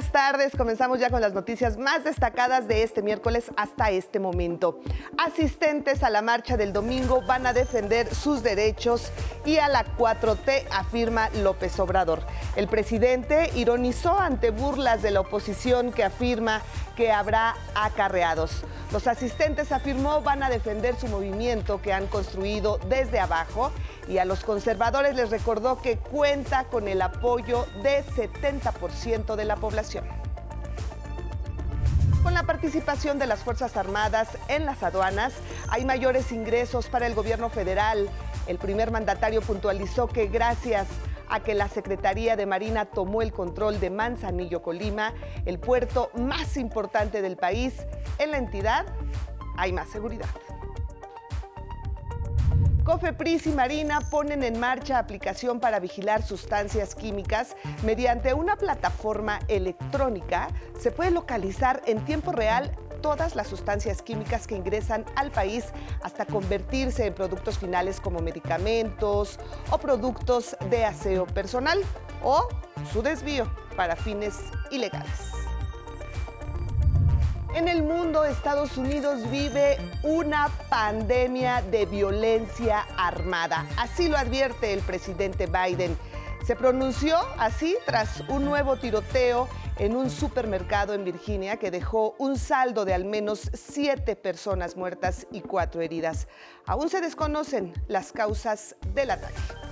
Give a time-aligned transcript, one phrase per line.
[0.00, 0.56] Buenas tardes.
[0.56, 4.80] Comenzamos ya con las noticias más destacadas de este miércoles hasta este momento.
[5.18, 9.12] Asistentes a la marcha del domingo van a defender sus derechos
[9.44, 12.22] y a la 4T, afirma López Obrador.
[12.56, 16.62] El presidente ironizó ante burlas de la oposición que afirma
[16.96, 18.64] que habrá acarreados.
[18.92, 23.70] Los asistentes, afirmó, van a defender su movimiento que han construido desde abajo
[24.10, 29.54] y a los conservadores les recordó que cuenta con el apoyo de 70% de la
[29.54, 30.04] población.
[32.24, 35.32] Con la participación de las Fuerzas Armadas en las aduanas,
[35.68, 38.10] hay mayores ingresos para el gobierno federal.
[38.48, 40.88] El primer mandatario puntualizó que gracias
[41.28, 45.14] a que la Secretaría de Marina tomó el control de Manzanillo, Colima,
[45.46, 47.74] el puerto más importante del país,
[48.18, 48.86] en la entidad
[49.56, 50.28] hay más seguridad.
[52.90, 60.48] Cofepris y Marina ponen en marcha aplicación para vigilar sustancias químicas mediante una plataforma electrónica.
[60.76, 65.66] Se puede localizar en tiempo real todas las sustancias químicas que ingresan al país
[66.02, 69.38] hasta convertirse en productos finales como medicamentos
[69.70, 71.78] o productos de aseo personal
[72.24, 72.48] o
[72.92, 74.36] su desvío para fines
[74.72, 75.39] ilegales.
[77.54, 83.66] En el mundo, Estados Unidos vive una pandemia de violencia armada.
[83.76, 85.98] Así lo advierte el presidente Biden.
[86.46, 92.38] Se pronunció así tras un nuevo tiroteo en un supermercado en Virginia que dejó un
[92.38, 96.28] saldo de al menos siete personas muertas y cuatro heridas.
[96.66, 99.69] Aún se desconocen las causas del ataque.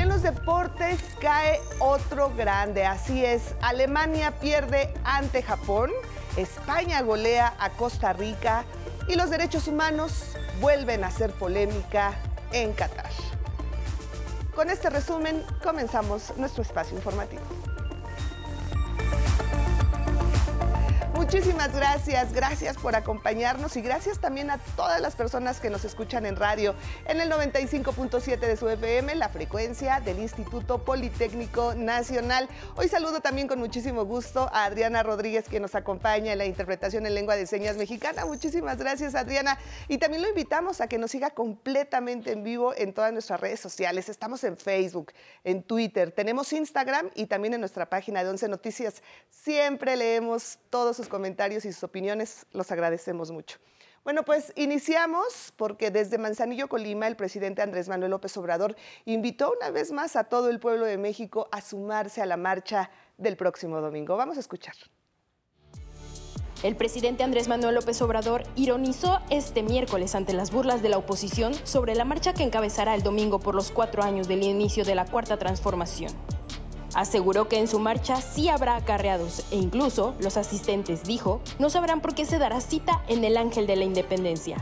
[0.00, 5.90] En los deportes cae otro grande, así es, Alemania pierde ante Japón,
[6.38, 8.64] España golea a Costa Rica
[9.08, 12.14] y los derechos humanos vuelven a ser polémica
[12.50, 13.10] en Qatar.
[14.54, 17.42] Con este resumen comenzamos nuestro espacio informativo.
[21.32, 26.26] Muchísimas gracias, gracias por acompañarnos y gracias también a todas las personas que nos escuchan
[26.26, 26.74] en radio
[27.06, 32.48] en el 95.7 de su FM, la frecuencia del Instituto Politécnico Nacional.
[32.74, 37.06] Hoy saludo también con muchísimo gusto a Adriana Rodríguez que nos acompaña en la interpretación
[37.06, 38.26] en lengua de señas mexicana.
[38.26, 42.92] Muchísimas gracias Adriana y también lo invitamos a que nos siga completamente en vivo en
[42.92, 44.08] todas nuestras redes sociales.
[44.08, 45.12] Estamos en Facebook,
[45.44, 49.00] en Twitter, tenemos Instagram y también en nuestra página de Once Noticias.
[49.30, 53.58] Siempre leemos todos sus comentarios comentarios y sus opiniones, los agradecemos mucho.
[54.04, 59.68] Bueno, pues iniciamos porque desde Manzanillo, Colima, el presidente Andrés Manuel López Obrador invitó una
[59.70, 63.82] vez más a todo el pueblo de México a sumarse a la marcha del próximo
[63.82, 64.16] domingo.
[64.16, 64.74] Vamos a escuchar.
[66.62, 71.52] El presidente Andrés Manuel López Obrador ironizó este miércoles ante las burlas de la oposición
[71.66, 75.04] sobre la marcha que encabezará el domingo por los cuatro años del inicio de la
[75.04, 76.12] cuarta transformación.
[76.94, 82.00] Aseguró que en su marcha sí habrá acarreados e incluso los asistentes, dijo, no sabrán
[82.00, 84.56] por qué se dará cita en el Ángel de la Independencia.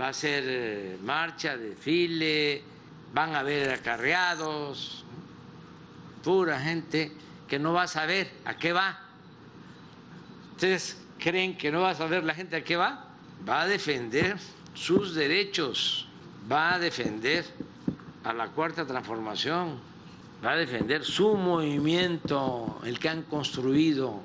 [0.00, 2.62] Va a ser eh, marcha, desfile,
[3.12, 5.04] van a haber acarreados,
[6.24, 7.12] pura gente
[7.46, 8.98] que no va a saber a qué va.
[10.52, 13.06] ¿Ustedes creen que no va a saber la gente a qué va?
[13.46, 14.38] Va a defender
[14.74, 16.08] sus derechos,
[16.50, 17.44] va a defender
[18.24, 19.89] a la cuarta transformación,
[20.44, 24.20] va a defender su movimiento, el que han construido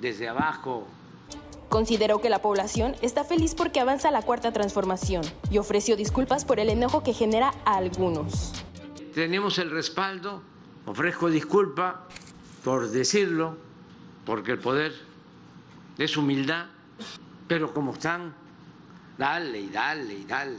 [0.00, 0.86] desde abajo.
[1.68, 6.60] Consideró que la población está feliz porque avanza la cuarta transformación y ofreció disculpas por
[6.60, 8.52] el enojo que genera a algunos.
[9.14, 10.42] Tenemos el respaldo,
[10.86, 12.06] ofrezco disculpa
[12.64, 13.56] por decirlo,
[14.26, 14.92] porque el poder
[15.96, 16.66] es humildad,
[17.48, 18.34] pero como están,
[19.16, 20.58] dale y dale y dale,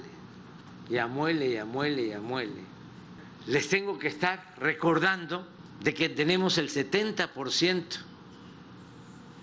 [0.89, 2.70] y amuele y amuele y amuele
[3.48, 5.46] les tengo que estar recordando
[5.82, 7.84] de que tenemos el 70%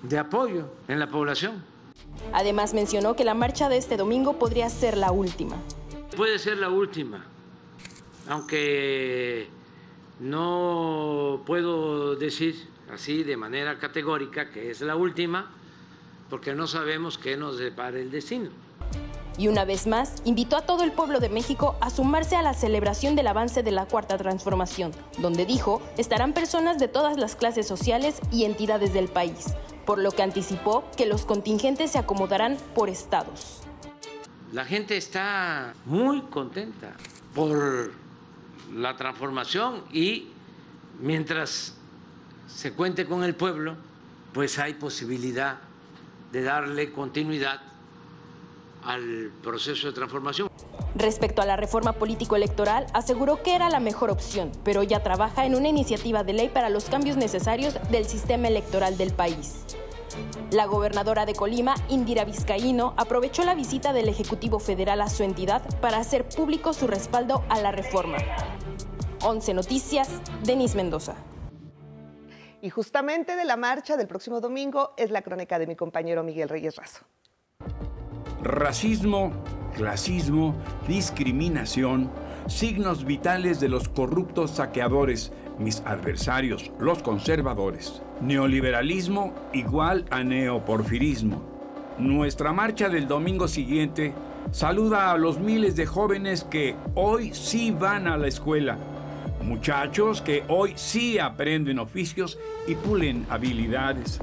[0.03, 1.63] de apoyo en la población.
[2.33, 5.57] Además mencionó que la marcha de este domingo podría ser la última.
[6.17, 7.25] Puede ser la última,
[8.29, 9.49] aunque
[10.21, 15.51] no puedo decir así de manera categórica que es la última,
[16.31, 18.68] porque no sabemos qué nos depara el destino
[19.39, 22.53] y una vez más invitó a todo el pueblo de México a sumarse a la
[22.53, 27.67] celebración del avance de la Cuarta Transformación, donde dijo estarán personas de todas las clases
[27.67, 29.55] sociales y entidades del país,
[29.87, 33.63] por lo que anticipó que los contingentes se acomodarán por estados.
[34.53, 36.95] La gente está muy contenta
[37.35, 37.93] por
[38.75, 40.29] la transformación y
[41.01, 41.75] mientras
[42.49, 43.77] se cuente con el pueblo,
[44.33, 45.59] pues hay posibilidad
[46.33, 47.68] de darle continuidad
[48.85, 50.49] al proceso de transformación.
[50.95, 55.55] Respecto a la reforma político-electoral, aseguró que era la mejor opción, pero ya trabaja en
[55.55, 59.65] una iniciativa de ley para los cambios necesarios del sistema electoral del país.
[60.51, 65.63] La gobernadora de Colima, Indira Vizcaíno, aprovechó la visita del Ejecutivo Federal a su entidad
[65.81, 68.17] para hacer público su respaldo a la reforma.
[69.23, 70.09] 11 Noticias,
[70.43, 71.17] Denis Mendoza.
[72.61, 76.49] Y justamente de la marcha del próximo domingo es la crónica de mi compañero Miguel
[76.49, 77.05] Reyes Razo.
[78.43, 79.33] Racismo,
[79.75, 80.55] clasismo,
[80.87, 82.11] discriminación,
[82.47, 88.01] signos vitales de los corruptos saqueadores, mis adversarios, los conservadores.
[88.21, 91.43] Neoliberalismo igual a neoporfirismo.
[91.99, 94.15] Nuestra marcha del domingo siguiente
[94.53, 98.79] saluda a los miles de jóvenes que hoy sí van a la escuela
[99.43, 104.19] Muchachos que hoy sí aprenden oficios y pulen habilidades.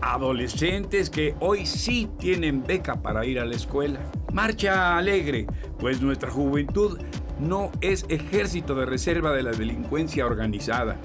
[0.00, 4.00] Adolescentes que hoy sí tienen beca para ir a la escuela.
[4.32, 5.46] Marcha alegre,
[5.78, 6.98] pues nuestra juventud
[7.38, 10.96] no es ejército de reserva de la delincuencia organizada.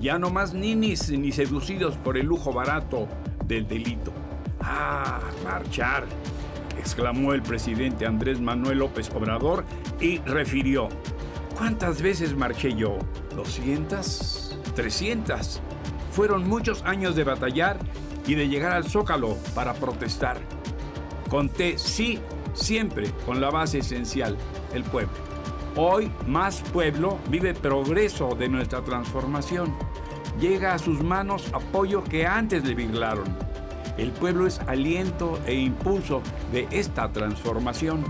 [0.00, 3.08] Ya no más ninis ni seducidos por el lujo barato
[3.46, 4.12] del delito.
[4.60, 6.04] ¡Ah, marchar!
[6.78, 9.64] exclamó el presidente Andrés Manuel López Obrador
[10.00, 10.88] y refirió.
[11.56, 12.98] ¿Cuántas veces marché yo?
[13.36, 14.54] ¿200?
[14.76, 15.60] ¿300?
[16.12, 17.78] Fueron muchos años de batallar
[18.28, 20.38] y de llegar al zócalo para protestar.
[21.28, 22.20] Conté sí
[22.52, 24.36] siempre con la base esencial,
[24.72, 25.12] el pueblo.
[25.76, 29.74] Hoy más pueblo vive progreso de nuestra transformación.
[30.38, 33.26] Llega a sus manos apoyo que antes le virlaron.
[33.96, 36.22] El pueblo es aliento e impulso
[36.52, 38.04] de esta transformación.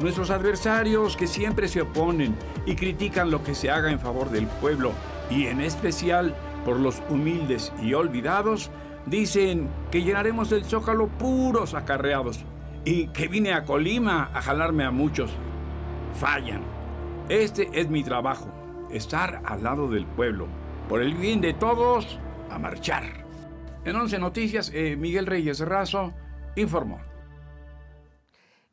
[0.00, 2.36] Nuestros adversarios que siempre se oponen
[2.66, 4.92] y critican lo que se haga en favor del pueblo
[5.28, 8.70] y en especial por los humildes y olvidados,
[9.06, 12.44] dicen que llenaremos el zócalo puros acarreados
[12.84, 15.30] y que vine a Colima a jalarme a muchos.
[16.14, 16.62] Fallan.
[17.28, 18.48] Este es mi trabajo,
[18.90, 20.46] estar al lado del pueblo.
[20.88, 22.18] Por el bien de todos,
[22.50, 23.04] a marchar.
[23.84, 26.12] En 11 Noticias, eh, Miguel Reyes Razo
[26.56, 27.00] informó.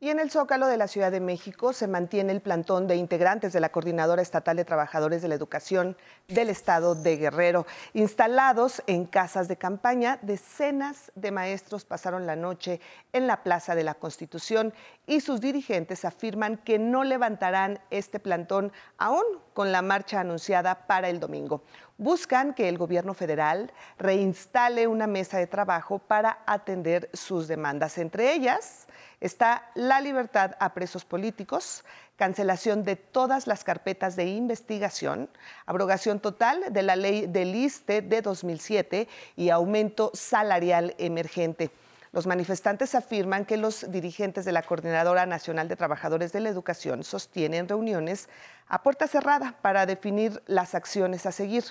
[0.05, 3.53] Y en el Zócalo de la Ciudad de México se mantiene el plantón de integrantes
[3.53, 5.97] de la Coordinadora Estatal de Trabajadores de la Educación
[6.27, 7.65] del Estado de Guerrero.
[7.93, 12.81] Instalados en casas de campaña, decenas de maestros pasaron la noche
[13.13, 14.75] en la Plaza de la Constitución
[15.07, 19.23] y sus dirigentes afirman que no levantarán este plantón aún
[19.55, 21.63] con la marcha anunciada para el domingo.
[21.97, 28.33] Buscan que el gobierno federal reinstale una mesa de trabajo para atender sus demandas, entre
[28.33, 28.87] ellas
[29.21, 31.85] está la libertad a presos políticos,
[32.17, 35.29] cancelación de todas las carpetas de investigación,
[35.65, 39.07] abrogación total de la ley del ISTE de 2007
[39.37, 41.71] y aumento salarial emergente.
[42.15, 47.03] Los manifestantes afirman que los dirigentes de la Coordinadora Nacional de Trabajadores de la Educación
[47.03, 48.29] sostienen reuniones
[48.67, 51.65] a puerta cerrada para definir las acciones a seguir.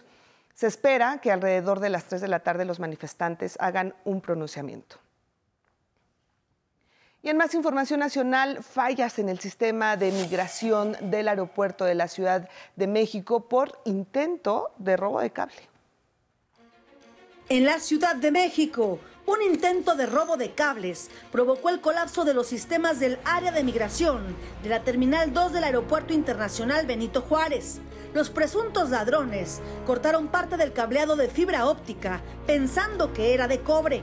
[0.53, 4.97] Se espera que alrededor de las 3 de la tarde los manifestantes hagan un pronunciamiento.
[7.23, 12.07] Y en más información nacional, fallas en el sistema de migración del aeropuerto de la
[12.07, 15.71] Ciudad de México por intento de robo de cable.
[17.49, 22.35] En la Ciudad de México, un intento de robo de cables provocó el colapso de
[22.35, 24.23] los sistemas del área de migración
[24.63, 27.81] de la Terminal 2 del Aeropuerto Internacional Benito Juárez.
[28.13, 34.03] Los presuntos ladrones cortaron parte del cableado de fibra óptica pensando que era de cobre.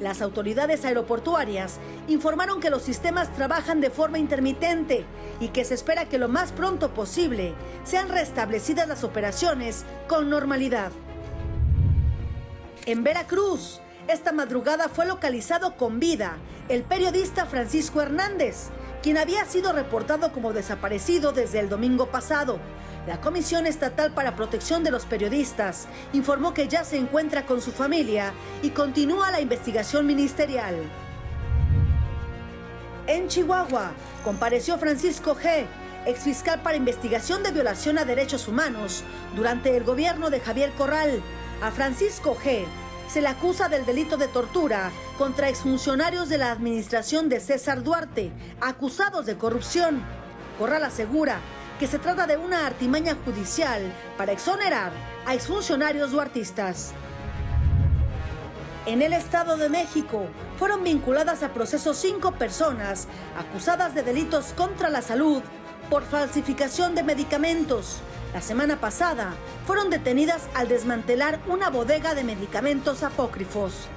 [0.00, 5.04] Las autoridades aeroportuarias informaron que los sistemas trabajan de forma intermitente
[5.40, 10.92] y que se espera que lo más pronto posible sean restablecidas las operaciones con normalidad.
[12.86, 16.38] En Veracruz, esta madrugada fue localizado con vida
[16.68, 18.68] el periodista Francisco Hernández,
[19.02, 22.58] quien había sido reportado como desaparecido desde el domingo pasado.
[23.06, 27.70] La Comisión Estatal para Protección de los Periodistas informó que ya se encuentra con su
[27.70, 30.74] familia y continúa la investigación ministerial.
[33.06, 33.92] En Chihuahua,
[34.24, 35.66] compareció Francisco G.,
[36.06, 39.04] exfiscal para investigación de violación a derechos humanos
[39.36, 41.22] durante el gobierno de Javier Corral.
[41.60, 42.64] A Francisco G.
[43.08, 48.30] se le acusa del delito de tortura contra exfuncionarios de la administración de César Duarte,
[48.60, 50.02] acusados de corrupción.
[50.58, 51.38] Corral asegura
[51.78, 53.80] que se trata de una artimaña judicial
[54.18, 54.92] para exonerar
[55.26, 56.92] a exfuncionarios duartistas.
[58.84, 60.26] En el Estado de México
[60.58, 63.06] fueron vinculadas a proceso cinco personas
[63.38, 65.42] acusadas de delitos contra la salud
[65.90, 67.98] por falsificación de medicamentos.
[68.32, 69.34] La semana pasada
[69.66, 73.88] fueron detenidas al desmantelar una bodega de medicamentos apócrifos.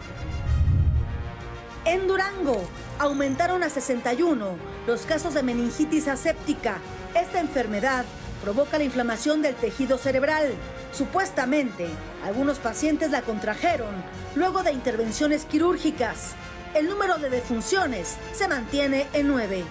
[1.84, 2.62] En Durango
[3.00, 4.56] aumentaron a 61
[4.88, 6.78] los casos de meningitis aséptica.
[7.16, 8.06] Esta enfermedad
[8.42, 10.54] provoca la inflamación del tejido cerebral.
[10.94, 11.88] Supuestamente,
[12.24, 13.94] algunos pacientes la contrajeron
[14.36, 16.34] luego de intervenciones quirúrgicas.
[16.74, 19.64] El número de defunciones se mantiene en 9.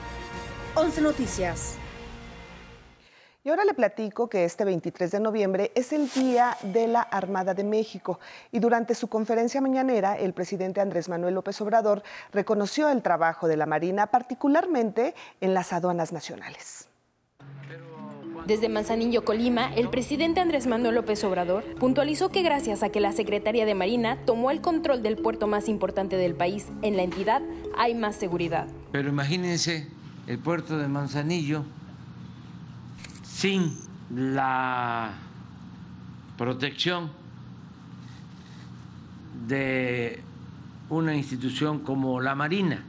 [0.75, 1.80] 11 Noticias.
[3.43, 7.55] Y ahora le platico que este 23 de noviembre es el Día de la Armada
[7.55, 8.21] de México
[8.53, 13.57] y durante su conferencia mañanera el presidente Andrés Manuel López Obrador reconoció el trabajo de
[13.57, 16.89] la Marina, particularmente en las aduanas nacionales.
[18.47, 23.13] Desde Manzanillo, Colima, el presidente Andrés Manuel López Obrador puntualizó que gracias a que la
[23.13, 27.41] Secretaría de Marina tomó el control del puerto más importante del país en la entidad,
[27.79, 28.67] hay más seguridad.
[28.93, 29.87] Pero imagínense
[30.27, 31.65] el puerto de Manzanillo
[33.41, 33.75] sin
[34.15, 35.13] la
[36.37, 37.11] protección
[39.49, 40.23] de
[40.91, 42.85] una institución como la Marina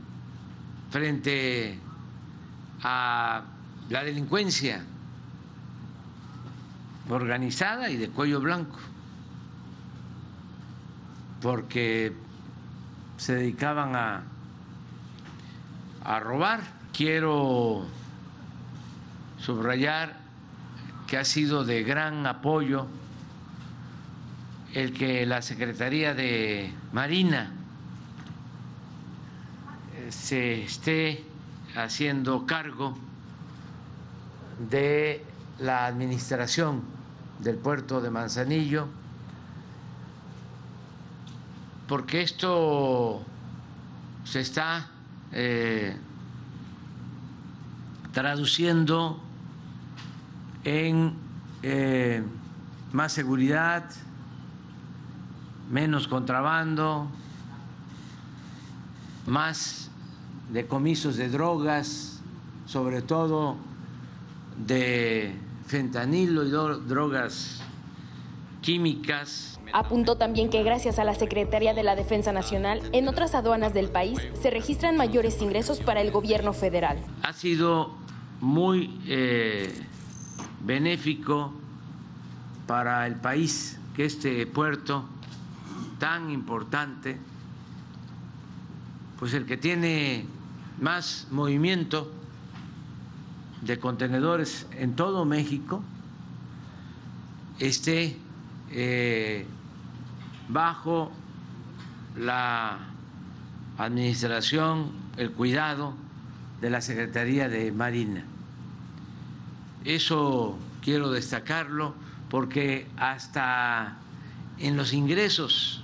[0.89, 1.79] frente
[2.83, 3.43] a
[3.87, 4.83] la delincuencia
[7.07, 8.77] organizada y de cuello blanco,
[11.41, 12.13] porque
[13.15, 14.23] se dedicaban a,
[16.03, 16.59] a robar.
[16.91, 17.85] Quiero
[19.39, 20.20] subrayar
[21.11, 22.87] que ha sido de gran apoyo
[24.73, 27.51] el que la Secretaría de Marina
[29.93, 31.25] eh, se esté
[31.75, 32.97] haciendo cargo
[34.69, 35.25] de
[35.59, 36.81] la administración
[37.39, 38.87] del puerto de Manzanillo,
[41.89, 43.21] porque esto
[44.23, 44.89] se está
[45.33, 45.93] eh,
[48.13, 49.21] traduciendo
[50.63, 51.13] en
[51.63, 52.23] eh,
[52.91, 53.85] más seguridad,
[55.69, 57.07] menos contrabando,
[59.27, 59.89] más
[60.51, 62.21] decomisos de drogas,
[62.65, 63.55] sobre todo
[64.65, 65.33] de
[65.67, 66.51] fentanilo y
[66.87, 67.61] drogas
[68.61, 69.59] químicas.
[69.73, 73.89] Apuntó también que gracias a la Secretaría de la Defensa Nacional, en otras aduanas del
[73.89, 76.97] país se registran mayores ingresos para el gobierno federal.
[77.23, 77.91] Ha sido
[78.41, 79.73] muy eh,
[80.65, 81.53] benéfico
[82.67, 85.05] para el país que este puerto
[85.99, 87.17] tan importante,
[89.19, 90.25] pues el que tiene
[90.79, 92.11] más movimiento
[93.61, 95.83] de contenedores en todo México,
[97.59, 98.17] esté
[98.71, 99.45] eh,
[100.49, 101.11] bajo
[102.17, 102.79] la
[103.77, 105.93] administración, el cuidado
[106.59, 108.23] de la Secretaría de Marina.
[109.85, 111.93] Eso quiero destacarlo
[112.29, 113.97] porque hasta
[114.59, 115.83] en los ingresos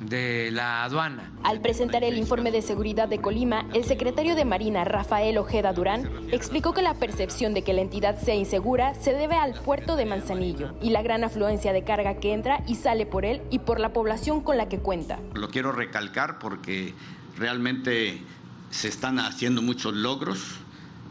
[0.00, 1.30] de la aduana.
[1.42, 6.08] Al presentar el informe de seguridad de Colima, el secretario de Marina, Rafael Ojeda Durán,
[6.32, 10.06] explicó que la percepción de que la entidad sea insegura se debe al puerto de
[10.06, 13.78] Manzanillo y la gran afluencia de carga que entra y sale por él y por
[13.78, 15.18] la población con la que cuenta.
[15.34, 16.94] Lo quiero recalcar porque
[17.36, 18.22] realmente
[18.70, 20.60] se están haciendo muchos logros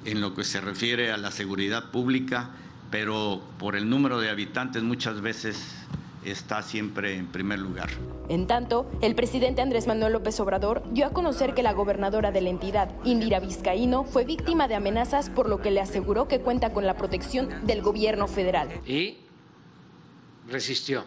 [0.05, 2.51] en lo que se refiere a la seguridad pública,
[2.91, 5.75] pero por el número de habitantes muchas veces
[6.23, 7.89] está siempre en primer lugar.
[8.27, 12.41] En tanto, el presidente Andrés Manuel López Obrador dio a conocer que la gobernadora de
[12.41, 16.73] la entidad, Indira Vizcaíno, fue víctima de amenazas, por lo que le aseguró que cuenta
[16.73, 18.69] con la protección del gobierno federal.
[18.85, 19.17] Y
[20.47, 21.03] resistió.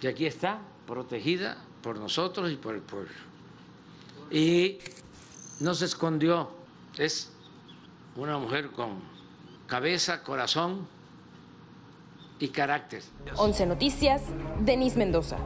[0.00, 3.10] Y aquí está, protegida por nosotros y por el pueblo.
[4.30, 4.78] Y
[5.60, 6.50] no se escondió
[6.98, 7.32] es
[8.16, 9.02] una mujer con
[9.66, 10.86] cabeza, corazón
[12.38, 13.02] y carácter.
[13.36, 14.22] 11 Noticias,
[14.60, 15.38] Denis Mendoza.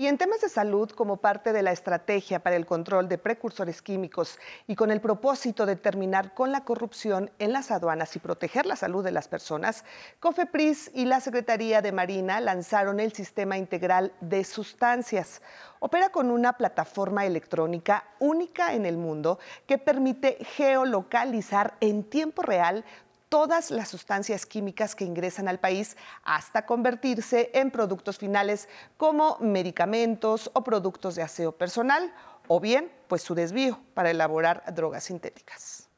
[0.00, 3.82] Y en temas de salud, como parte de la estrategia para el control de precursores
[3.82, 8.64] químicos y con el propósito de terminar con la corrupción en las aduanas y proteger
[8.64, 9.84] la salud de las personas,
[10.18, 15.42] COFEPRIS y la Secretaría de Marina lanzaron el Sistema Integral de Sustancias.
[15.80, 22.86] Opera con una plataforma electrónica única en el mundo que permite geolocalizar en tiempo real
[23.30, 28.68] todas las sustancias químicas que ingresan al país hasta convertirse en productos finales
[28.98, 32.12] como medicamentos o productos de aseo personal
[32.48, 35.88] o bien pues su desvío para elaborar drogas sintéticas.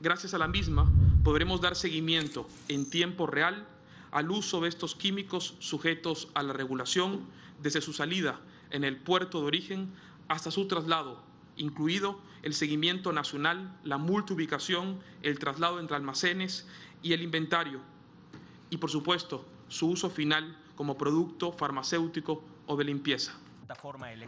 [0.00, 0.90] Gracias a la misma
[1.22, 3.68] podremos dar seguimiento en tiempo real
[4.10, 7.26] al uso de estos químicos sujetos a la regulación
[7.62, 8.40] desde su salida
[8.70, 9.94] en el puerto de origen
[10.28, 16.66] hasta su traslado incluido el seguimiento nacional, la multiubicación, el traslado entre almacenes
[17.02, 17.80] y el inventario,
[18.70, 23.34] y por supuesto su uso final como producto farmacéutico o de limpieza.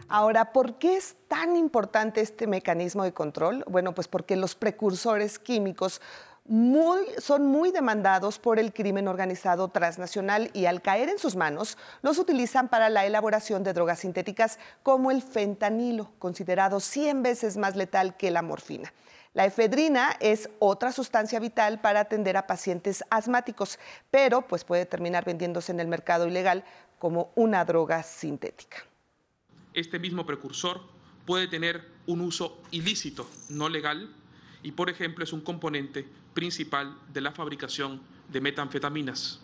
[0.07, 3.63] Ahora, ¿por qué es tan importante este mecanismo de control?
[3.67, 6.01] Bueno, pues porque los precursores químicos
[7.19, 12.17] son muy demandados por el crimen organizado transnacional y al caer en sus manos los
[12.17, 18.15] utilizan para la elaboración de drogas sintéticas como el fentanilo, considerado 100 veces más letal
[18.15, 18.93] que la morfina.
[19.33, 23.77] La efedrina es otra sustancia vital para atender a pacientes asmáticos,
[24.09, 26.63] pero pues puede terminar vendiéndose en el mercado ilegal
[26.97, 28.77] como una droga sintética.
[29.73, 30.81] Este mismo precursor
[31.25, 34.15] puede tener un uso ilícito, no legal,
[34.63, 36.07] y por ejemplo es un componente
[36.37, 39.39] principal de la fabricación de metanfetaminas.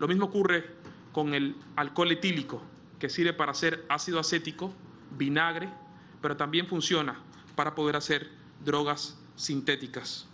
[0.00, 0.64] Lo mismo ocurre
[1.12, 2.60] con el alcohol etílico,
[2.98, 4.72] que sirve para hacer ácido acético,
[5.12, 5.68] vinagre,
[6.20, 7.22] pero también funciona
[7.54, 8.28] para poder hacer
[8.64, 10.26] drogas sintéticas.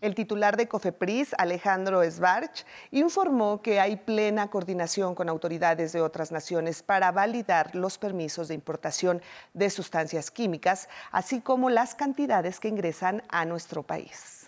[0.00, 6.32] El titular de COFEPRIS, Alejandro Sbarch, informó que hay plena coordinación con autoridades de otras
[6.32, 9.20] naciones para validar los permisos de importación
[9.52, 14.45] de sustancias químicas, así como las cantidades que ingresan a nuestro país.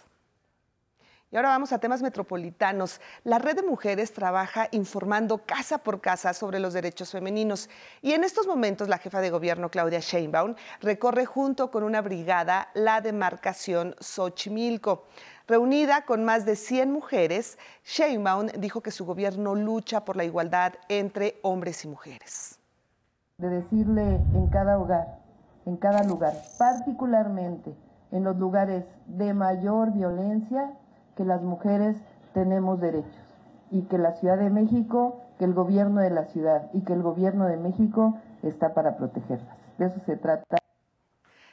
[1.31, 3.03] Y ahora vamos a temas metropolitanos.
[3.23, 7.69] La red de mujeres trabaja informando casa por casa sobre los derechos femeninos.
[8.01, 12.71] Y en estos momentos la jefa de gobierno, Claudia Sheinbaum, recorre junto con una brigada
[12.73, 15.05] la demarcación Xochimilco.
[15.47, 20.77] Reunida con más de 100 mujeres, Sheinbaum dijo que su gobierno lucha por la igualdad
[20.89, 22.59] entre hombres y mujeres.
[23.37, 25.19] De decirle en cada hogar,
[25.67, 27.75] en cada lugar, particularmente
[28.13, 30.73] en los lugares de mayor violencia,
[31.19, 31.97] que las mujeres
[32.33, 33.13] tenemos derechos
[33.73, 37.03] y que la Ciudad de México, que el gobierno de la ciudad y que el
[37.03, 39.59] gobierno de México está para protegerlas.
[39.79, 40.59] De eso se trata.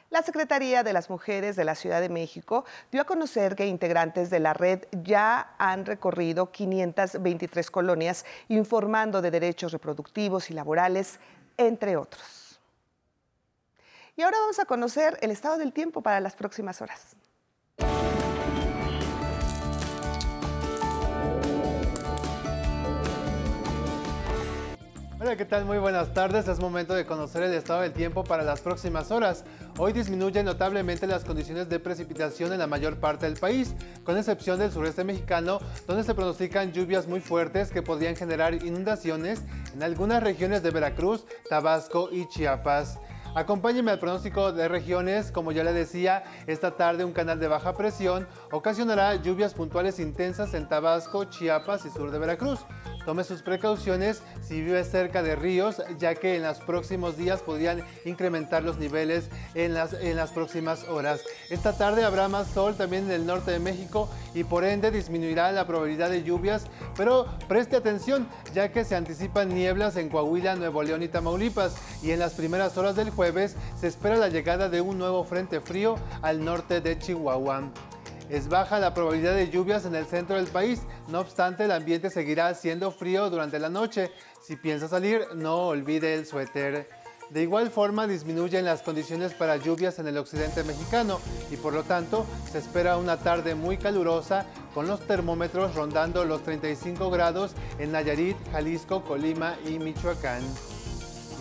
[0.08, 4.30] La Secretaría de las Mujeres de la Ciudad de México dio a conocer que integrantes
[4.30, 11.18] de la red ya han recorrido 523 colonias informando de derechos reproductivos y laborales,
[11.56, 12.60] entre otros.
[14.14, 17.16] Y ahora vamos a conocer el estado del tiempo para las próximas horas.
[25.26, 25.64] Hola, ¿qué tal?
[25.64, 26.46] Muy buenas tardes.
[26.46, 29.44] Es momento de conocer el estado del tiempo para las próximas horas.
[29.76, 34.60] Hoy disminuyen notablemente las condiciones de precipitación en la mayor parte del país, con excepción
[34.60, 35.58] del sureste mexicano,
[35.88, 39.42] donde se pronostican lluvias muy fuertes que podrían generar inundaciones
[39.74, 43.00] en algunas regiones de Veracruz, Tabasco y Chiapas.
[43.36, 45.30] Acompáñenme al pronóstico de regiones.
[45.30, 50.54] Como ya le decía, esta tarde un canal de baja presión ocasionará lluvias puntuales intensas
[50.54, 52.60] en Tabasco, Chiapas y sur de Veracruz.
[53.04, 57.84] Tome sus precauciones si vive cerca de ríos, ya que en los próximos días podrían
[58.06, 61.20] incrementar los niveles en las, en las próximas horas.
[61.50, 65.52] Esta tarde habrá más sol también en el norte de México y por ende disminuirá
[65.52, 66.64] la probabilidad de lluvias,
[66.96, 72.10] pero preste atención, ya que se anticipan nieblas en Coahuila, Nuevo León y Tamaulipas y
[72.10, 73.25] en las primeras horas del jueves
[73.78, 77.70] se espera la llegada de un nuevo frente frío al norte de Chihuahua.
[78.28, 82.10] Es baja la probabilidad de lluvias en el centro del país, no obstante el ambiente
[82.10, 84.10] seguirá siendo frío durante la noche.
[84.42, 86.88] Si piensa salir, no olvide el suéter.
[87.30, 91.18] De igual forma disminuyen las condiciones para lluvias en el occidente mexicano
[91.50, 96.42] y por lo tanto se espera una tarde muy calurosa con los termómetros rondando los
[96.44, 100.42] 35 grados en Nayarit, Jalisco, Colima y Michoacán.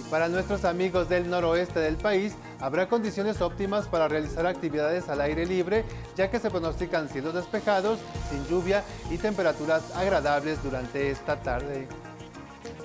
[0.09, 5.45] Para nuestros amigos del noroeste del país, Habrá condiciones óptimas para realizar actividades al aire
[5.45, 5.83] libre,
[6.15, 11.87] ya que se pronostican cielos despejados, sin lluvia y temperaturas agradables durante esta tarde.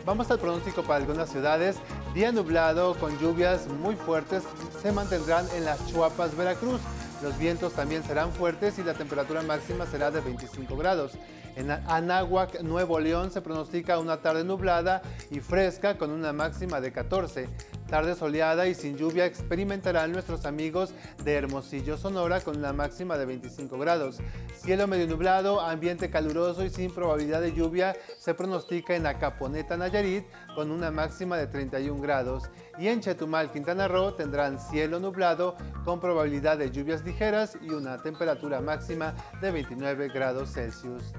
[0.05, 1.77] Vamos al pronóstico para algunas ciudades.
[2.15, 4.43] Día nublado con lluvias muy fuertes
[4.83, 6.81] se mantendrán en las Chuapas, Veracruz.
[7.23, 11.13] Los vientos también serán fuertes y la temperatura máxima será de 25 grados.
[11.57, 16.93] En Anáhuac, Nuevo León, se pronostica una tarde nublada y fresca con una máxima de
[16.93, 17.49] 14.
[17.89, 23.27] Tarde soleada y sin lluvia experimentarán nuestros amigos de Hermosillo, Sonora, con una máxima de
[23.27, 24.19] 25 grados.
[24.55, 30.25] Cielo medio nublado, ambiente caluroso y sin probabilidad de lluvia se pronostica en Acaponeta, Nayarit,
[30.61, 32.51] con una máxima de 31 grados.
[32.79, 37.97] Y en Chetumal, Quintana Roo, tendrán cielo nublado con probabilidad de lluvias ligeras y una
[38.03, 41.15] temperatura máxima de 29 grados Celsius.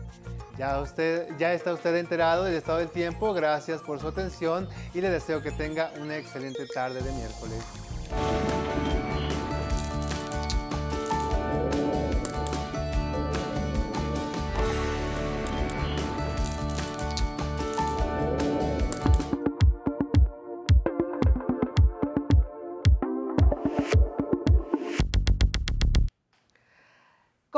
[0.60, 5.02] Ya, usted, ya está usted enterado del estado del tiempo, gracias por su atención y
[5.02, 8.61] le deseo que tenga una excelente tarde de miércoles.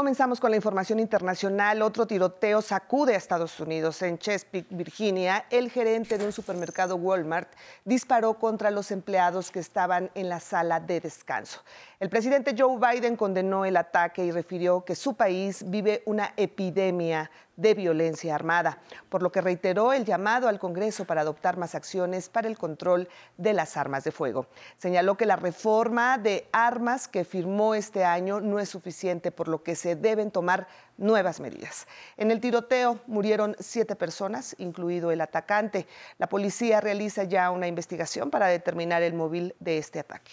[0.04, 1.82] Comenzamos con la información internacional.
[1.82, 4.02] Otro tiroteo sacude a Estados Unidos.
[4.02, 7.48] En Chesapeake, Virginia, el gerente de un supermercado Walmart
[7.86, 11.62] disparó contra los empleados que estaban en la sala de descanso.
[12.02, 17.32] El presidente Joe Biden condenó el ataque y refirió que su país vive una epidemia
[17.56, 22.30] de violencia armada, por lo que reiteró el llamado al Congreso para adoptar más acciones
[22.30, 24.48] para el control de las armas de fuego.
[24.78, 29.64] Señaló que la reforma de armas que firmó este año no es suficiente, por lo
[29.64, 31.88] que se deben tomar nuevas medidas.
[32.18, 35.88] En el tiroteo murieron siete personas, incluido el atacante.
[36.18, 40.32] La policía realiza ya una investigación para determinar el móvil de este ataque.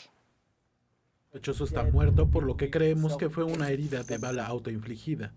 [1.33, 5.33] El sospechoso está muerto, por lo que creemos que fue una herida de bala autoinfligida.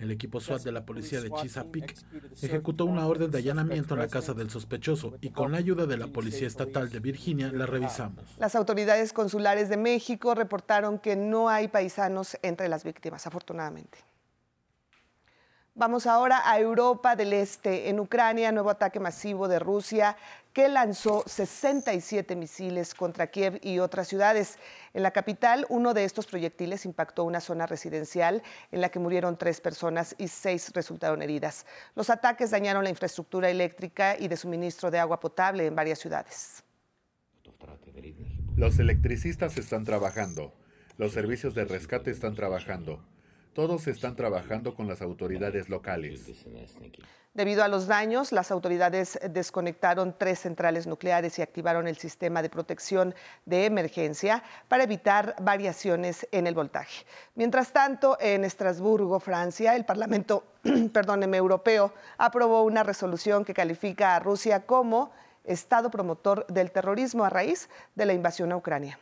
[0.00, 1.94] El equipo SWAT de la policía de Chesapeake
[2.40, 5.98] ejecutó una orden de allanamiento en la casa del sospechoso y con la ayuda de
[5.98, 8.24] la Policía Estatal de Virginia la revisamos.
[8.38, 13.98] Las autoridades consulares de México reportaron que no hay paisanos entre las víctimas, afortunadamente.
[15.76, 17.88] Vamos ahora a Europa del Este.
[17.88, 20.16] En Ucrania, nuevo ataque masivo de Rusia
[20.52, 24.58] que lanzó 67 misiles contra Kiev y otras ciudades.
[24.94, 29.38] En la capital, uno de estos proyectiles impactó una zona residencial en la que murieron
[29.38, 31.66] tres personas y seis resultaron heridas.
[31.94, 36.64] Los ataques dañaron la infraestructura eléctrica y de suministro de agua potable en varias ciudades.
[38.56, 40.52] Los electricistas están trabajando,
[40.98, 43.02] los servicios de rescate están trabajando,
[43.60, 46.24] todos están trabajando con las autoridades locales.
[47.34, 52.48] Debido a los daños, las autoridades desconectaron tres centrales nucleares y activaron el sistema de
[52.48, 57.04] protección de emergencia para evitar variaciones en el voltaje.
[57.34, 60.42] Mientras tanto, en Estrasburgo, Francia, el Parlamento
[60.94, 65.12] perdóneme, Europeo aprobó una resolución que califica a Rusia como
[65.44, 68.98] Estado promotor del terrorismo a raíz de la invasión a Ucrania.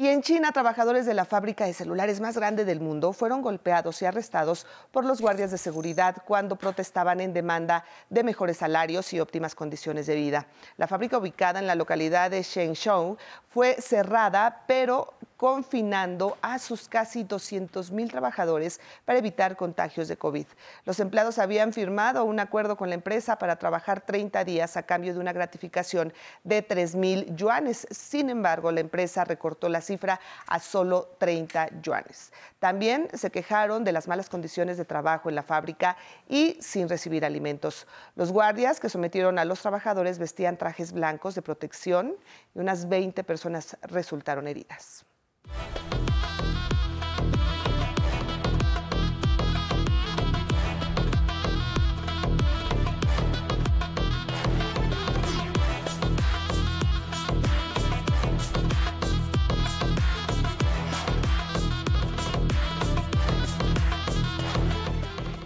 [0.00, 4.00] Y en China, trabajadores de la fábrica de celulares más grande del mundo fueron golpeados
[4.00, 9.18] y arrestados por los guardias de seguridad cuando protestaban en demanda de mejores salarios y
[9.18, 10.46] óptimas condiciones de vida.
[10.76, 13.16] La fábrica ubicada en la localidad de Shenzhou
[13.48, 20.46] fue cerrada, pero confinando a sus casi 200 mil trabajadores para evitar contagios de COVID.
[20.84, 25.14] Los empleados habían firmado un acuerdo con la empresa para trabajar 30 días a cambio
[25.14, 27.86] de una gratificación de 3 mil yuanes.
[27.88, 32.32] Sin embargo, la empresa recortó la cifra a solo 30 yuanes.
[32.58, 35.96] También se quejaron de las malas condiciones de trabajo en la fábrica
[36.28, 37.86] y sin recibir alimentos.
[38.16, 42.16] Los guardias que sometieron a los trabajadores vestían trajes blancos de protección
[42.56, 45.04] y unas 20 personas resultaron heridas.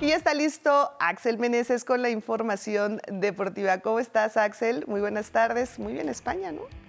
[0.03, 3.79] Y está listo Axel Meneses con la información deportiva.
[3.79, 4.85] ¿Cómo estás, Axel?
[4.89, 5.79] Muy buenas tardes.
[5.79, 6.82] Muy bien, España, ¿no?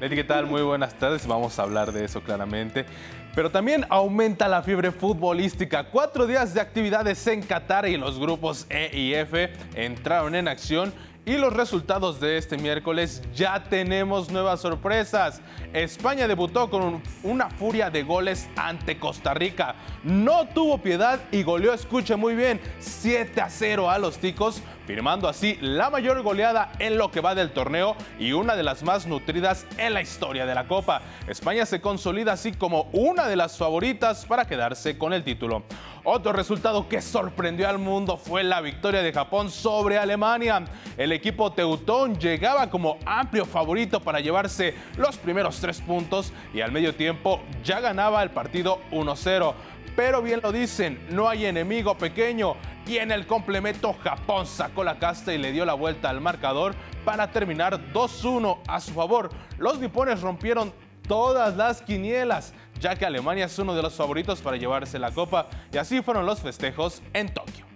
[0.00, 0.46] Leti, ¿qué tal?
[0.46, 1.26] Muy buenas tardes.
[1.26, 2.86] Vamos a hablar de eso claramente.
[3.34, 5.90] Pero también aumenta la fiebre futbolística.
[5.90, 10.92] Cuatro días de actividades en Qatar y los grupos E y F entraron en acción
[11.26, 15.42] y los resultados de este miércoles ya tenemos nuevas sorpresas.
[15.72, 19.74] España debutó con una furia de goles ante Costa Rica.
[20.04, 25.28] No tuvo piedad y goleó, escuche muy bien, 7 a 0 a los ticos, firmando
[25.28, 29.06] así la mayor goleada en lo que va del torneo y una de las más
[29.06, 31.02] nutridas en la historia de la Copa.
[31.26, 35.62] España se consolida así como una de las favoritas para quedarse con el título.
[36.04, 40.64] Otro resultado que sorprendió al mundo fue la victoria de Japón sobre Alemania.
[40.96, 46.72] El equipo teutón llegaba como amplio favorito para llevarse los primeros tres puntos y al
[46.72, 49.52] medio tiempo ya ganaba el partido 1-0.
[49.98, 52.54] Pero bien lo dicen, no hay enemigo pequeño.
[52.86, 56.76] Y en el complemento Japón sacó la casta y le dio la vuelta al marcador
[57.04, 59.28] para terminar 2-1 a su favor.
[59.58, 60.72] Los nipones rompieron
[61.08, 65.48] todas las quinielas, ya que Alemania es uno de los favoritos para llevarse la copa
[65.72, 67.67] y así fueron los festejos en Tokio.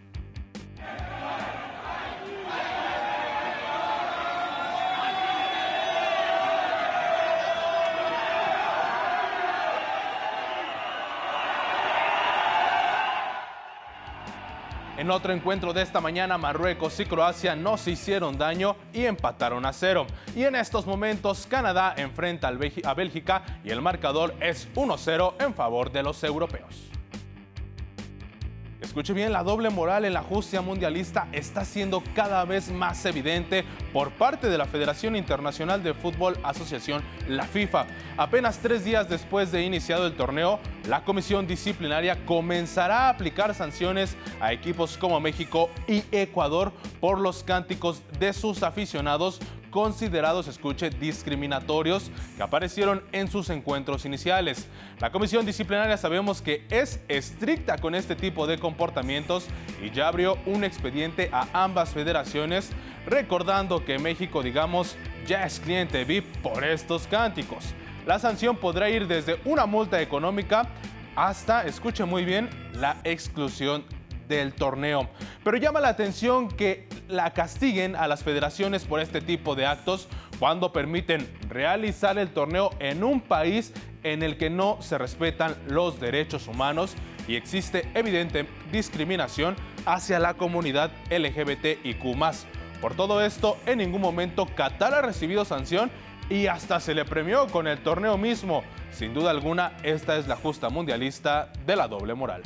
[15.02, 19.66] En otro encuentro de esta mañana, Marruecos y Croacia no se hicieron daño y empataron
[19.66, 20.06] a cero.
[20.36, 25.90] Y en estos momentos, Canadá enfrenta a Bélgica y el marcador es 1-0 en favor
[25.90, 26.91] de los europeos.
[28.92, 33.64] Escuche bien, la doble moral en la justicia mundialista está siendo cada vez más evidente
[33.90, 37.86] por parte de la Federación Internacional de Fútbol Asociación, la FIFA.
[38.18, 44.14] Apenas tres días después de iniciado el torneo, la comisión disciplinaria comenzará a aplicar sanciones
[44.42, 49.40] a equipos como México y Ecuador por los cánticos de sus aficionados
[49.72, 54.68] considerados, escuche, discriminatorios que aparecieron en sus encuentros iniciales.
[55.00, 59.46] La comisión disciplinaria sabemos que es estricta con este tipo de comportamientos
[59.82, 62.70] y ya abrió un expediente a ambas federaciones,
[63.06, 67.74] recordando que México, digamos, ya es cliente VIP por estos cánticos.
[68.06, 70.68] La sanción podrá ir desde una multa económica
[71.16, 73.84] hasta, escuche muy bien, la exclusión
[74.28, 75.08] del torneo.
[75.44, 80.08] Pero llama la atención que la castiguen a las federaciones por este tipo de actos
[80.38, 86.00] cuando permiten realizar el torneo en un país en el que no se respetan los
[86.00, 86.94] derechos humanos
[87.28, 89.56] y existe evidente discriminación
[89.86, 92.02] hacia la comunidad LGBTIQ.
[92.80, 95.90] Por todo esto, en ningún momento Qatar ha recibido sanción
[96.28, 98.64] y hasta se le premió con el torneo mismo.
[98.90, 102.42] Sin duda alguna, esta es la justa mundialista de la doble moral.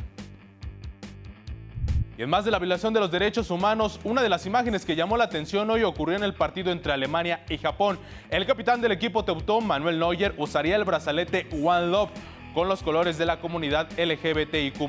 [2.17, 4.95] Y en más de la violación de los derechos humanos, una de las imágenes que
[4.95, 7.99] llamó la atención hoy ocurrió en el partido entre Alemania y Japón.
[8.31, 12.09] El capitán del equipo teutón, Manuel Neuer, usaría el brazalete One Love
[12.55, 14.79] con los colores de la comunidad LGBTIQ+.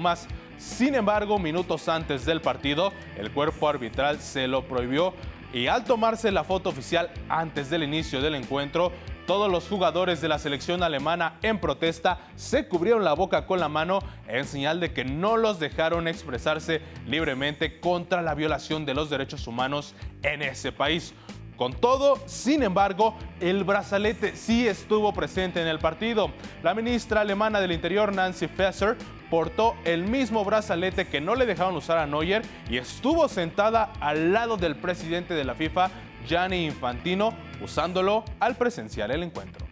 [0.57, 5.13] Sin embargo, minutos antes del partido, el cuerpo arbitral se lo prohibió
[5.53, 8.91] y al tomarse la foto oficial antes del inicio del encuentro,
[9.29, 13.69] todos los jugadores de la selección alemana en protesta se cubrieron la boca con la
[13.69, 19.11] mano en señal de que no los dejaron expresarse libremente contra la violación de los
[19.11, 21.13] derechos humanos en ese país.
[21.59, 26.31] Con todo, sin embargo, el brazalete sí estuvo presente en el partido.
[26.63, 28.97] La ministra alemana del Interior, Nancy Faeser,
[29.29, 34.33] portó el mismo brazalete que no le dejaron usar a Neuer y estuvo sentada al
[34.33, 35.91] lado del presidente de la FIFA,
[36.27, 39.67] Gianni Infantino, usándolo al presenciar el encuentro.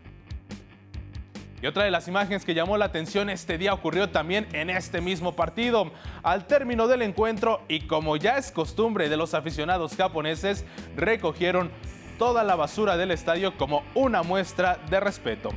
[1.62, 5.00] Y otra de las imágenes que llamó la atención este día ocurrió también en este
[5.00, 5.90] mismo partido.
[6.22, 11.70] Al término del encuentro y como ya es costumbre de los aficionados japoneses, recogieron
[12.18, 15.50] toda la basura del estadio como una muestra de respeto.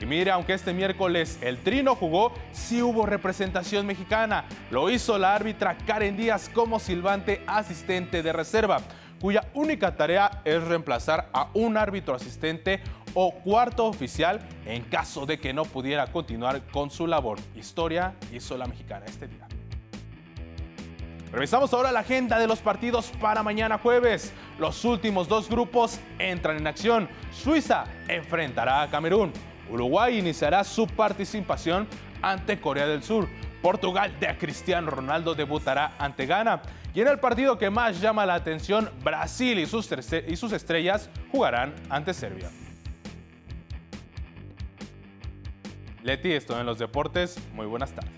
[0.00, 4.44] Y mire, aunque este miércoles el Trino jugó, sí hubo representación mexicana.
[4.70, 8.78] Lo hizo la árbitra Karen Díaz como silbante asistente de reserva
[9.20, 12.80] cuya única tarea es reemplazar a un árbitro asistente
[13.14, 17.38] o cuarto oficial en caso de que no pudiera continuar con su labor.
[17.54, 19.46] Historia hizo la mexicana este día.
[21.34, 24.32] Revisamos ahora la agenda de los partidos para mañana jueves.
[24.58, 27.08] Los últimos dos grupos entran en acción.
[27.32, 29.32] Suiza enfrentará a Camerún.
[29.68, 31.88] Uruguay iniciará su participación
[32.22, 33.28] ante Corea del Sur.
[33.62, 36.62] Portugal de Cristiano Ronaldo debutará ante Ghana.
[36.94, 39.90] Y en el partido que más llama la atención, Brasil y sus,
[40.52, 42.50] estrellas jugarán ante Serbia.
[46.04, 47.36] Leti, esto en los deportes.
[47.52, 48.12] Muy buenas tardes.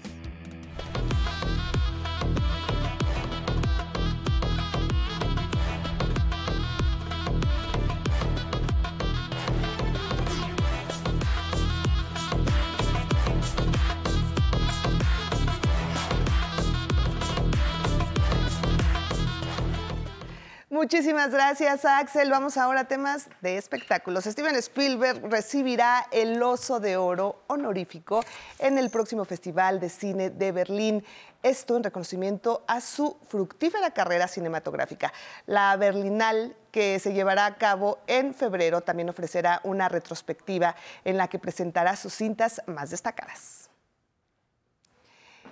[20.76, 22.30] Muchísimas gracias, Axel.
[22.30, 24.24] Vamos ahora a temas de espectáculos.
[24.24, 28.22] Steven Spielberg recibirá el Oso de Oro honorífico
[28.58, 31.02] en el próximo Festival de Cine de Berlín.
[31.42, 35.14] Esto en reconocimiento a su fructífera carrera cinematográfica.
[35.46, 41.28] La Berlinal, que se llevará a cabo en febrero, también ofrecerá una retrospectiva en la
[41.28, 43.65] que presentará sus cintas más destacadas.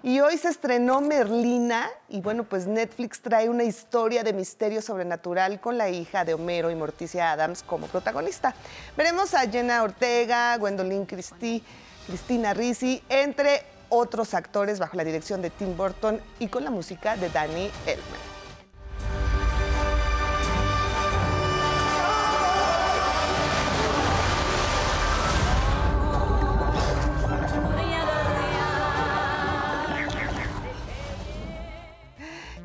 [0.05, 5.63] Y hoy se estrenó Merlina y bueno, pues Netflix trae una historia de misterio sobrenatural
[5.63, 8.55] con la hija de Homero y Morticia Adams como protagonista.
[8.99, 11.63] Veremos a Jenna Ortega, Gwendolyn Christie,
[12.07, 17.17] Cristina Risi, entre otros actores bajo la dirección de Tim Burton y con la música
[17.17, 18.34] de Danny Elfman.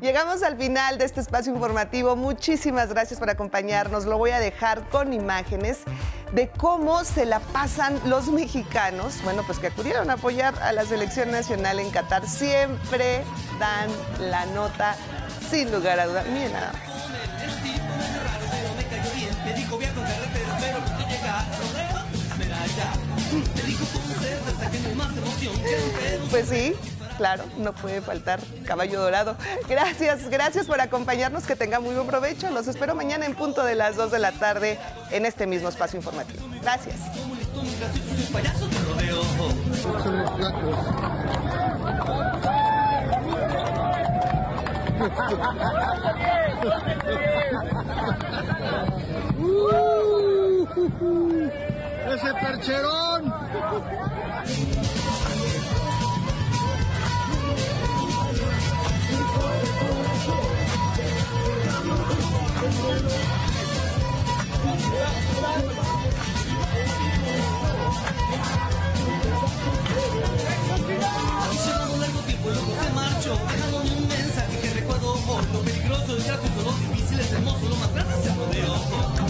[0.00, 2.16] Llegamos al final de este espacio informativo.
[2.16, 4.06] Muchísimas gracias por acompañarnos.
[4.06, 5.80] Lo voy a dejar con imágenes
[6.32, 10.86] de cómo se la pasan los mexicanos, bueno, pues que acudieron a apoyar a la
[10.86, 12.26] selección nacional en Qatar.
[12.26, 13.24] Siempre
[13.58, 13.90] dan
[14.30, 14.96] la nota
[15.50, 16.26] sin lugar a dudas.
[16.28, 16.72] Miren nada.
[26.30, 26.74] Pues sí,
[27.20, 29.36] claro, no puede faltar caballo dorado.
[29.68, 32.50] Gracias, gracias por acompañarnos, que tenga muy buen provecho.
[32.50, 34.78] Los espero mañana en punto de las 2 de la tarde
[35.10, 36.42] en este mismo espacio informativo.
[36.62, 36.96] Gracias.
[52.10, 53.32] ¡Ese percherón!
[71.66, 75.44] Llevamos largo tiempo, luego se marchó, dejándome un mensaje que recuerdo hoy.
[75.52, 79.29] Lo peligroso del tráfico, lo difícil es hermoso, lo más grande es el.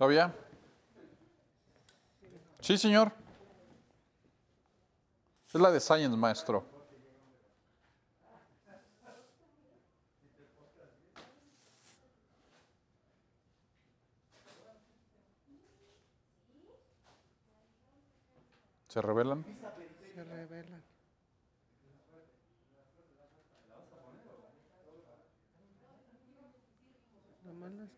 [0.00, 0.34] ¿Todavía?
[2.60, 3.12] Sí, señor.
[5.46, 6.64] Es la de Science, maestro.
[18.88, 19.44] ¿Se revelan?
[20.14, 20.82] Se revelan.
[27.44, 27.88] Nomás las